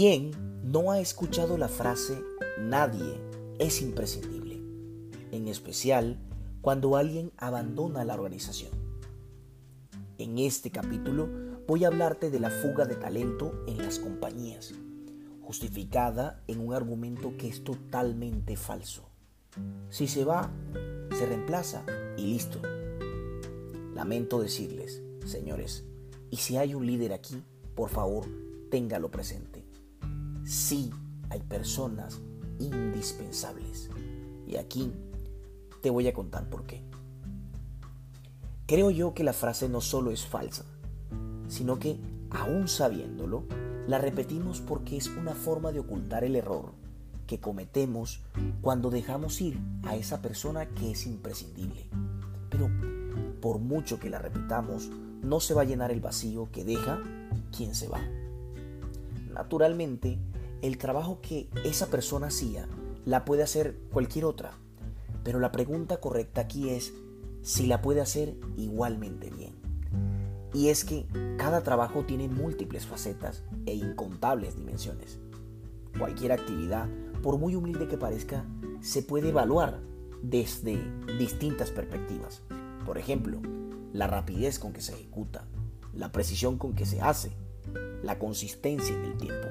¿Quién 0.00 0.30
no 0.62 0.92
ha 0.92 1.00
escuchado 1.00 1.58
la 1.58 1.66
frase 1.66 2.22
nadie 2.60 3.20
es 3.58 3.82
imprescindible? 3.82 4.62
En 5.32 5.48
especial 5.48 6.20
cuando 6.60 6.96
alguien 6.96 7.32
abandona 7.36 8.04
la 8.04 8.14
organización. 8.14 8.70
En 10.18 10.38
este 10.38 10.70
capítulo 10.70 11.28
voy 11.66 11.84
a 11.84 11.88
hablarte 11.88 12.30
de 12.30 12.38
la 12.38 12.48
fuga 12.48 12.84
de 12.84 12.94
talento 12.94 13.64
en 13.66 13.78
las 13.78 13.98
compañías, 13.98 14.72
justificada 15.42 16.44
en 16.46 16.60
un 16.60 16.74
argumento 16.74 17.36
que 17.36 17.48
es 17.48 17.64
totalmente 17.64 18.56
falso. 18.56 19.08
Si 19.90 20.06
se 20.06 20.24
va, 20.24 20.48
se 21.10 21.26
reemplaza 21.26 21.84
y 22.16 22.22
listo. 22.22 22.60
Lamento 23.96 24.40
decirles, 24.40 25.02
señores, 25.26 25.82
y 26.30 26.36
si 26.36 26.56
hay 26.56 26.76
un 26.76 26.86
líder 26.86 27.12
aquí, 27.12 27.42
por 27.74 27.90
favor, 27.90 28.26
téngalo 28.70 29.10
presente. 29.10 29.67
Sí 30.48 30.90
hay 31.28 31.40
personas 31.40 32.22
indispensables. 32.58 33.90
Y 34.46 34.56
aquí 34.56 34.90
te 35.82 35.90
voy 35.90 36.08
a 36.08 36.14
contar 36.14 36.48
por 36.48 36.64
qué. 36.64 36.82
Creo 38.64 38.90
yo 38.90 39.12
que 39.12 39.24
la 39.24 39.34
frase 39.34 39.68
no 39.68 39.82
solo 39.82 40.10
es 40.10 40.24
falsa, 40.24 40.64
sino 41.48 41.78
que, 41.78 42.00
aún 42.30 42.66
sabiéndolo, 42.66 43.44
la 43.86 43.98
repetimos 43.98 44.62
porque 44.62 44.96
es 44.96 45.08
una 45.08 45.34
forma 45.34 45.70
de 45.70 45.80
ocultar 45.80 46.24
el 46.24 46.34
error 46.34 46.72
que 47.26 47.40
cometemos 47.40 48.22
cuando 48.62 48.88
dejamos 48.88 49.42
ir 49.42 49.60
a 49.82 49.96
esa 49.96 50.22
persona 50.22 50.64
que 50.64 50.92
es 50.92 51.06
imprescindible. 51.06 51.90
Pero 52.48 52.70
por 53.42 53.58
mucho 53.58 54.00
que 54.00 54.08
la 54.08 54.18
repitamos, 54.18 54.88
no 55.22 55.40
se 55.40 55.52
va 55.52 55.60
a 55.60 55.66
llenar 55.66 55.90
el 55.90 56.00
vacío 56.00 56.48
que 56.50 56.64
deja 56.64 57.02
quien 57.54 57.74
se 57.74 57.88
va. 57.88 58.00
Naturalmente, 59.30 60.18
el 60.62 60.78
trabajo 60.78 61.20
que 61.20 61.48
esa 61.64 61.86
persona 61.86 62.28
hacía 62.28 62.68
la 63.04 63.24
puede 63.24 63.42
hacer 63.42 63.78
cualquier 63.92 64.24
otra, 64.24 64.58
pero 65.24 65.40
la 65.40 65.52
pregunta 65.52 65.98
correcta 65.98 66.42
aquí 66.42 66.70
es 66.70 66.92
si 67.42 67.66
la 67.66 67.80
puede 67.82 68.00
hacer 68.00 68.36
igualmente 68.56 69.30
bien. 69.30 69.54
Y 70.54 70.68
es 70.68 70.84
que 70.84 71.06
cada 71.36 71.62
trabajo 71.62 72.04
tiene 72.04 72.28
múltiples 72.28 72.86
facetas 72.86 73.42
e 73.66 73.74
incontables 73.74 74.56
dimensiones. 74.56 75.18
Cualquier 75.98 76.32
actividad 76.32 76.88
por 77.22 77.38
muy 77.38 77.54
humilde 77.54 77.88
que 77.88 77.98
parezca, 77.98 78.44
se 78.80 79.02
puede 79.02 79.30
evaluar 79.30 79.80
desde 80.22 80.78
distintas 81.18 81.70
perspectivas. 81.70 82.42
Por 82.86 82.98
ejemplo, 82.98 83.40
la 83.92 84.06
rapidez 84.06 84.58
con 84.58 84.72
que 84.72 84.80
se 84.80 84.92
ejecuta, 84.92 85.46
la 85.92 86.12
precisión 86.12 86.58
con 86.58 86.74
que 86.74 86.86
se 86.86 87.00
hace, 87.00 87.32
la 88.02 88.18
consistencia 88.18 88.94
en 88.94 89.04
el 89.04 89.16
tiempo, 89.16 89.48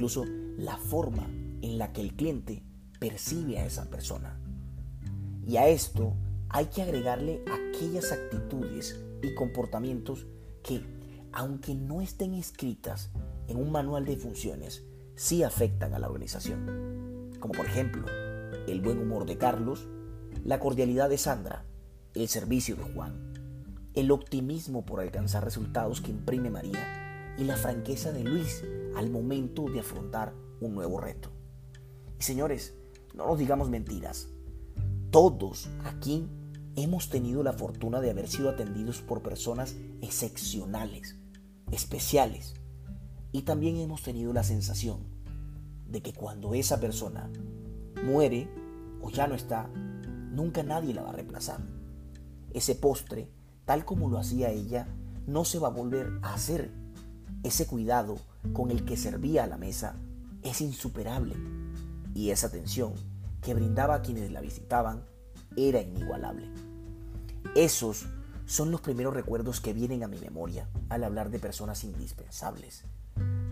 incluso 0.00 0.24
la 0.56 0.78
forma 0.78 1.26
en 1.60 1.76
la 1.76 1.92
que 1.92 2.00
el 2.00 2.14
cliente 2.14 2.62
percibe 2.98 3.58
a 3.58 3.66
esa 3.66 3.90
persona. 3.90 4.40
Y 5.46 5.58
a 5.58 5.68
esto 5.68 6.16
hay 6.48 6.66
que 6.68 6.80
agregarle 6.80 7.44
aquellas 7.52 8.10
actitudes 8.10 8.98
y 9.22 9.34
comportamientos 9.34 10.26
que, 10.62 10.80
aunque 11.32 11.74
no 11.74 12.00
estén 12.00 12.32
escritas 12.32 13.10
en 13.46 13.58
un 13.58 13.70
manual 13.70 14.06
de 14.06 14.16
funciones, 14.16 14.86
sí 15.16 15.42
afectan 15.42 15.92
a 15.92 15.98
la 15.98 16.06
organización, 16.06 17.28
como 17.38 17.52
por 17.52 17.66
ejemplo 17.66 18.06
el 18.68 18.80
buen 18.80 19.00
humor 19.00 19.26
de 19.26 19.36
Carlos, 19.36 19.86
la 20.46 20.60
cordialidad 20.60 21.10
de 21.10 21.18
Sandra, 21.18 21.66
el 22.14 22.26
servicio 22.28 22.74
de 22.74 22.84
Juan, 22.84 23.34
el 23.92 24.10
optimismo 24.12 24.86
por 24.86 25.00
alcanzar 25.00 25.44
resultados 25.44 26.00
que 26.00 26.10
imprime 26.10 26.48
María 26.48 27.34
y 27.36 27.44
la 27.44 27.56
franqueza 27.56 28.12
de 28.12 28.24
Luis 28.24 28.64
al 28.96 29.10
momento 29.10 29.64
de 29.64 29.80
afrontar 29.80 30.34
un 30.60 30.74
nuevo 30.74 31.00
reto. 31.00 31.30
Y 32.18 32.22
señores, 32.22 32.74
no 33.14 33.26
nos 33.26 33.38
digamos 33.38 33.70
mentiras. 33.70 34.28
Todos 35.10 35.68
aquí 35.84 36.28
hemos 36.76 37.08
tenido 37.08 37.42
la 37.42 37.52
fortuna 37.52 38.00
de 38.00 38.10
haber 38.10 38.28
sido 38.28 38.50
atendidos 38.50 39.02
por 39.02 39.22
personas 39.22 39.74
excepcionales, 40.00 41.16
especiales, 41.70 42.54
y 43.32 43.42
también 43.42 43.76
hemos 43.76 44.02
tenido 44.02 44.32
la 44.32 44.42
sensación 44.42 45.04
de 45.88 46.02
que 46.02 46.12
cuando 46.12 46.54
esa 46.54 46.80
persona 46.80 47.30
muere 48.04 48.48
o 49.00 49.10
ya 49.10 49.26
no 49.26 49.34
está, 49.34 49.68
nunca 49.68 50.62
nadie 50.62 50.94
la 50.94 51.02
va 51.02 51.10
a 51.10 51.14
reemplazar. 51.14 51.60
Ese 52.52 52.74
postre, 52.74 53.30
tal 53.64 53.84
como 53.84 54.08
lo 54.08 54.18
hacía 54.18 54.50
ella, 54.50 54.88
no 55.26 55.44
se 55.44 55.58
va 55.58 55.68
a 55.68 55.72
volver 55.72 56.10
a 56.22 56.34
hacer. 56.34 56.72
Ese 57.42 57.66
cuidado 57.66 58.18
con 58.52 58.70
el 58.70 58.84
que 58.84 58.96
servía 58.96 59.44
a 59.44 59.46
la 59.46 59.58
mesa 59.58 59.96
es 60.42 60.60
insuperable 60.60 61.36
y 62.14 62.30
esa 62.30 62.48
atención 62.48 62.94
que 63.42 63.54
brindaba 63.54 63.96
a 63.96 64.02
quienes 64.02 64.30
la 64.30 64.40
visitaban 64.40 65.04
era 65.56 65.80
inigualable. 65.80 66.48
Esos 67.54 68.06
son 68.46 68.70
los 68.70 68.80
primeros 68.80 69.14
recuerdos 69.14 69.60
que 69.60 69.72
vienen 69.72 70.02
a 70.02 70.08
mi 70.08 70.18
memoria 70.18 70.68
al 70.88 71.04
hablar 71.04 71.30
de 71.30 71.38
personas 71.38 71.84
indispensables 71.84 72.84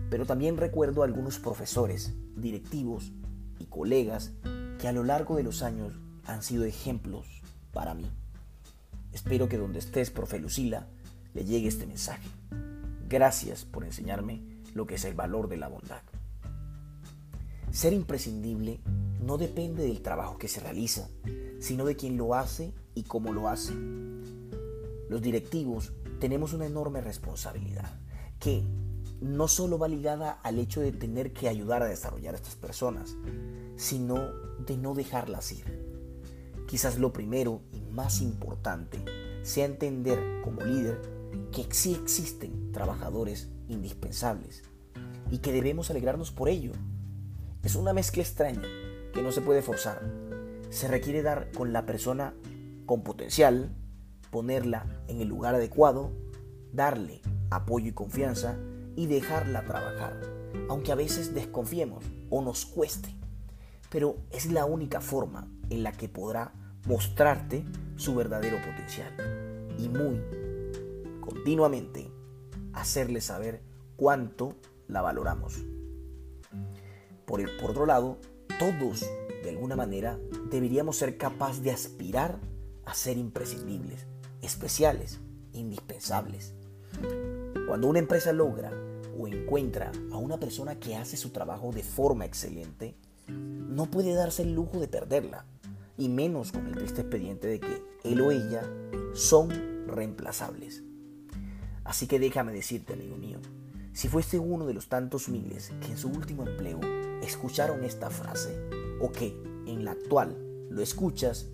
pero 0.09 0.25
también 0.25 0.57
recuerdo 0.57 1.01
a 1.01 1.05
algunos 1.05 1.39
profesores, 1.39 2.13
directivos 2.35 3.11
y 3.59 3.65
colegas 3.65 4.31
que 4.79 4.87
a 4.87 4.91
lo 4.91 5.03
largo 5.03 5.35
de 5.35 5.43
los 5.43 5.61
años 5.61 5.93
han 6.25 6.41
sido 6.41 6.65
ejemplos 6.65 7.25
para 7.71 7.93
mí. 7.93 8.09
Espero 9.13 9.49
que 9.49 9.57
donde 9.57 9.79
estés, 9.79 10.09
profe 10.09 10.39
Lucila, 10.39 10.87
le 11.33 11.45
llegue 11.45 11.67
este 11.67 11.85
mensaje. 11.85 12.27
Gracias 13.07 13.65
por 13.65 13.83
enseñarme 13.83 14.41
lo 14.73 14.85
que 14.85 14.95
es 14.95 15.05
el 15.05 15.13
valor 15.13 15.49
de 15.49 15.57
la 15.57 15.67
bondad. 15.67 16.01
Ser 17.71 17.93
imprescindible 17.93 18.79
no 19.21 19.37
depende 19.37 19.83
del 19.83 20.01
trabajo 20.01 20.37
que 20.37 20.47
se 20.47 20.59
realiza, 20.59 21.09
sino 21.59 21.85
de 21.85 21.95
quien 21.95 22.17
lo 22.17 22.35
hace 22.35 22.73
y 22.95 23.03
cómo 23.03 23.31
lo 23.31 23.47
hace. 23.47 23.73
Los 25.09 25.21
directivos 25.21 25.93
tenemos 26.19 26.53
una 26.53 26.65
enorme 26.65 27.01
responsabilidad 27.01 27.99
que 28.39 28.63
no 29.21 29.47
solo 29.47 29.77
va 29.77 29.87
ligada 29.87 30.31
al 30.43 30.59
hecho 30.59 30.81
de 30.81 30.91
tener 30.91 31.33
que 31.33 31.49
ayudar 31.49 31.83
a 31.83 31.87
desarrollar 31.87 32.33
a 32.33 32.37
estas 32.37 32.55
personas, 32.55 33.15
sino 33.75 34.31
de 34.65 34.77
no 34.77 34.93
dejarlas 34.93 35.51
ir. 35.51 35.89
Quizás 36.67 36.99
lo 36.99 37.11
primero 37.11 37.61
y 37.73 37.81
más 37.91 38.21
importante 38.21 39.03
sea 39.43 39.65
entender 39.65 40.41
como 40.43 40.61
líder 40.61 41.18
que 41.51 41.67
sí 41.71 41.93
existen 41.93 42.71
trabajadores 42.71 43.49
indispensables 43.67 44.63
y 45.31 45.39
que 45.39 45.51
debemos 45.51 45.89
alegrarnos 45.89 46.31
por 46.31 46.49
ello. 46.49 46.71
Es 47.63 47.75
una 47.75 47.93
mezcla 47.93 48.23
extraña 48.23 48.67
que 49.13 49.21
no 49.21 49.31
se 49.31 49.41
puede 49.41 49.61
forzar. 49.61 50.01
Se 50.69 50.87
requiere 50.87 51.21
dar 51.21 51.51
con 51.51 51.73
la 51.73 51.85
persona 51.85 52.33
con 52.85 53.03
potencial, 53.03 53.69
ponerla 54.31 54.85
en 55.07 55.21
el 55.21 55.27
lugar 55.27 55.55
adecuado, 55.55 56.11
darle 56.71 57.21
apoyo 57.49 57.87
y 57.87 57.93
confianza 57.93 58.57
y 58.95 59.07
dejarla 59.07 59.65
trabajar, 59.65 60.19
aunque 60.69 60.91
a 60.91 60.95
veces 60.95 61.33
desconfiemos 61.33 62.03
o 62.29 62.41
nos 62.41 62.65
cueste. 62.65 63.15
Pero 63.89 64.17
es 64.31 64.51
la 64.51 64.65
única 64.65 65.01
forma 65.01 65.47
en 65.69 65.83
la 65.83 65.91
que 65.91 66.09
podrá 66.09 66.53
mostrarte 66.85 67.65
su 67.95 68.15
verdadero 68.15 68.57
potencial 68.57 69.13
y 69.77 69.89
muy 69.89 70.21
continuamente 71.19 72.11
hacerle 72.73 73.21
saber 73.21 73.61
cuánto 73.95 74.55
la 74.87 75.01
valoramos. 75.01 75.65
Por, 77.25 77.41
el, 77.41 77.57
por 77.57 77.71
otro 77.71 77.85
lado, 77.85 78.17
todos, 78.57 79.01
de 79.43 79.49
alguna 79.49 79.75
manera, 79.75 80.19
deberíamos 80.49 80.97
ser 80.97 81.17
capaces 81.17 81.63
de 81.63 81.71
aspirar 81.71 82.39
a 82.85 82.93
ser 82.93 83.17
imprescindibles, 83.17 84.07
especiales, 84.41 85.19
indispensables. 85.53 86.55
Cuando 87.67 87.87
una 87.87 87.99
empresa 87.99 88.33
logra 88.33 88.71
o 89.17 89.27
encuentra 89.27 89.91
a 90.11 90.17
una 90.17 90.39
persona 90.39 90.79
que 90.79 90.95
hace 90.95 91.17
su 91.17 91.29
trabajo 91.29 91.71
de 91.71 91.83
forma 91.83 92.25
excelente, 92.25 92.95
no 93.27 93.85
puede 93.91 94.13
darse 94.13 94.41
el 94.41 94.55
lujo 94.55 94.79
de 94.79 94.87
perderla, 94.87 95.45
y 95.97 96.07
menos 96.07 96.51
con 96.51 96.65
el 96.65 96.75
triste 96.75 97.01
expediente 97.01 97.47
de 97.47 97.59
que 97.59 97.83
él 98.03 98.21
o 98.21 98.31
ella 98.31 98.63
son 99.13 99.85
reemplazables. 99.85 100.83
Así 101.89 102.05
que 102.05 102.19
déjame 102.19 102.53
decirte, 102.53 102.93
amigo 102.93 103.17
mío, 103.17 103.39
si 103.93 104.09
fuiste 104.09 104.37
uno 104.37 104.67
de 104.67 104.75
los 104.75 104.89
tantos 104.89 105.27
miles 105.27 105.71
que 105.81 105.87
en 105.87 105.97
su 105.97 106.09
último 106.09 106.45
empleo 106.45 106.79
escucharon 107.23 107.83
esta 107.83 108.11
frase, 108.11 108.55
o 109.01 109.11
que 109.11 109.35
en 109.65 109.85
la 109.85 109.93
actual 109.93 110.37
lo 110.69 110.83
escuchas 110.83 111.47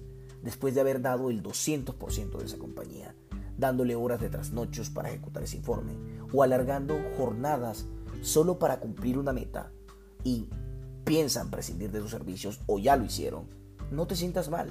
después 0.44 0.76
de 0.76 0.82
haber 0.82 1.02
dado 1.02 1.30
el 1.30 1.42
200% 1.42 2.38
de 2.38 2.46
esa 2.46 2.58
compañía, 2.58 3.16
dándole 3.58 3.96
horas 3.96 4.20
de 4.20 4.30
trasnochos 4.30 4.90
para 4.90 5.08
ejecutar 5.08 5.44
ese 5.44 5.56
informe 5.56 5.94
o 6.34 6.44
alargando 6.44 6.98
jornadas 7.18 7.86
solo 8.20 8.60
para 8.60 8.82
cumplir 8.82 9.18
una 9.18 9.32
meta 9.32 9.72
y 10.26 10.50
piensan 11.06 11.50
prescindir 11.50 11.94
de 11.94 12.02
sus 12.02 12.12
servicios 12.12 12.60
o 12.66 12.78
ya 12.78 12.98
lo 12.98 13.06
hicieron, 13.06 13.46
no 13.90 14.06
te 14.06 14.18
sientas 14.18 14.50
mal. 14.50 14.70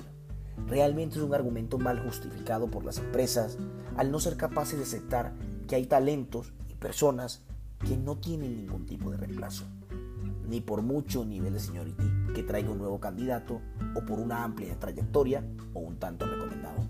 Realmente 0.69 1.17
es 1.17 1.23
un 1.23 1.35
argumento 1.35 1.79
mal 1.79 2.01
justificado 2.01 2.71
por 2.71 2.85
las 2.85 2.99
empresas 2.99 3.57
al 3.97 4.11
no 4.13 4.21
ser 4.21 4.37
capaces 4.37 4.79
de 4.79 4.85
aceptar 4.85 5.33
que 5.67 5.77
hay 5.77 5.87
talentos 5.87 6.53
y 6.69 6.75
personas 6.75 7.43
que 7.79 7.97
no 7.97 8.17
tienen 8.17 8.57
ningún 8.57 8.87
tipo 8.87 9.11
de 9.11 9.17
reemplazo, 9.17 9.65
ni 10.49 10.61
por 10.61 10.83
mucho 10.83 11.25
nivel 11.25 11.53
de 11.53 11.61
seniority 11.61 12.05
que 12.35 12.43
traiga 12.43 12.71
un 12.71 12.79
nuevo 12.79 13.01
candidato 13.01 13.61
o 13.95 14.01
por 14.05 14.19
una 14.19 14.45
amplia 14.45 14.79
trayectoria 14.79 15.45
o 15.73 15.81
un 15.81 15.97
tanto 15.99 16.27
recomendado. 16.27 16.83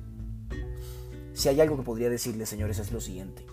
Si 1.33 1.49
hay 1.49 1.61
algo 1.61 1.77
que 1.77 1.83
podría 1.83 2.09
decirles, 2.09 2.49
señores, 2.49 2.79
es 2.79 2.93
lo 2.93 3.01
siguiente. 3.01 3.45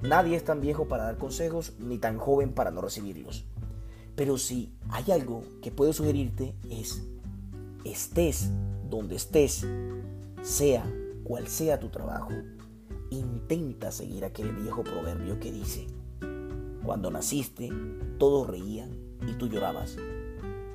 Nadie 0.00 0.36
es 0.36 0.44
tan 0.44 0.60
viejo 0.60 0.86
para 0.86 1.04
dar 1.04 1.18
consejos 1.18 1.74
ni 1.78 1.98
tan 1.98 2.18
joven 2.18 2.52
para 2.52 2.70
no 2.70 2.80
recibirlos. 2.80 3.44
Pero 4.14 4.38
si 4.38 4.72
hay 4.88 5.10
algo 5.10 5.42
que 5.60 5.70
puedo 5.70 5.92
sugerirte 5.92 6.54
es, 6.70 7.02
estés 7.84 8.50
donde 8.88 9.16
estés, 9.16 9.66
sea 10.42 10.84
cual 11.24 11.48
sea 11.48 11.80
tu 11.80 11.88
trabajo, 11.88 12.30
intenta 13.10 13.90
seguir 13.92 14.24
aquel 14.24 14.52
viejo 14.52 14.82
proverbio 14.82 15.38
que 15.38 15.52
dice, 15.52 15.86
cuando 16.84 17.10
naciste, 17.10 17.70
todos 18.18 18.46
reían 18.46 18.90
y 19.26 19.32
tú 19.34 19.48
llorabas. 19.48 19.96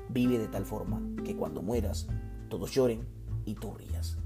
Vive 0.08 0.38
de 0.38 0.48
tal 0.48 0.66
forma 0.66 1.00
que 1.24 1.34
cuando 1.34 1.62
mueras, 1.62 2.06
todos 2.48 2.70
lloren 2.72 3.06
y 3.46 3.54
tú 3.54 3.74
rías. 3.74 4.18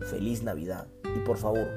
Feliz 0.00 0.42
Navidad 0.42 0.88
y 1.14 1.20
por 1.20 1.36
favor, 1.36 1.68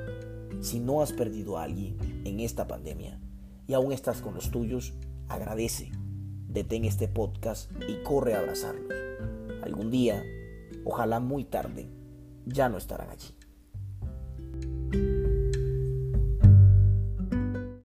si 0.61 0.79
no 0.79 1.01
has 1.01 1.11
perdido 1.11 1.57
a 1.57 1.63
alguien 1.63 1.97
en 2.25 2.39
esta 2.39 2.67
pandemia 2.67 3.19
y 3.67 3.73
aún 3.73 3.91
estás 3.91 4.21
con 4.21 4.33
los 4.33 4.51
tuyos, 4.51 4.93
agradece, 5.27 5.91
detén 6.47 6.85
este 6.85 7.07
podcast 7.07 7.69
y 7.87 8.01
corre 8.03 8.35
a 8.35 8.39
abrazarlos. 8.39 8.93
Algún 9.61 9.91
día, 9.91 10.23
ojalá 10.85 11.19
muy 11.19 11.43
tarde, 11.43 11.89
ya 12.45 12.69
no 12.69 12.77
estarán 12.77 13.09
allí. 13.09 13.27